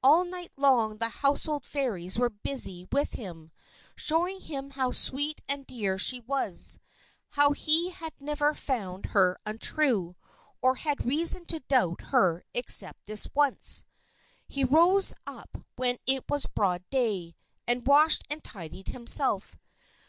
All 0.00 0.22
night 0.24 0.52
long 0.56 0.98
the 0.98 1.08
household 1.08 1.66
fairies 1.66 2.16
were 2.16 2.30
busy 2.30 2.86
with 2.92 3.14
him, 3.14 3.50
showing 3.96 4.38
him 4.40 4.70
how 4.70 4.92
sweet 4.92 5.40
and 5.48 5.66
dear 5.66 5.98
she 5.98 6.20
was; 6.20 6.78
how 7.30 7.50
he 7.50 7.90
had 7.90 8.12
never 8.20 8.54
found 8.54 9.06
her 9.06 9.40
untrue, 9.44 10.14
or 10.60 10.76
had 10.76 11.04
reason 11.04 11.46
to 11.46 11.58
doubt 11.66 12.00
her 12.12 12.44
except 12.54 13.06
this 13.06 13.26
once. 13.34 13.84
He 14.46 14.62
rose 14.62 15.16
up 15.26 15.58
when 15.74 15.98
it 16.06 16.22
was 16.28 16.46
broad 16.46 16.88
day, 16.88 17.34
and 17.66 17.84
washed 17.84 18.22
and 18.30 18.44
tidied 18.44 18.86
himself. 18.90 19.56